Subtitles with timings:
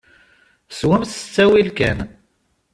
[0.77, 1.99] Swemt s ttawil kan!